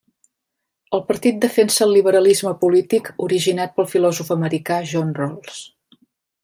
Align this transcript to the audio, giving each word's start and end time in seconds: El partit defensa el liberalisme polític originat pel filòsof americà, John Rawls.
El 0.97 1.03
partit 1.09 1.37
defensa 1.43 1.83
el 1.87 1.93
liberalisme 1.97 2.55
polític 2.63 3.13
originat 3.27 3.77
pel 3.77 3.89
filòsof 3.95 4.35
americà, 4.39 4.83
John 4.95 5.13
Rawls. 5.21 5.65